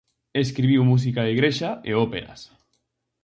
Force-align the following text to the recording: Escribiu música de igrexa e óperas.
Escribiu 0.43 0.81
música 0.91 1.21
de 1.25 1.31
igrexa 1.35 1.69
e 1.89 1.91
óperas. 2.05 2.41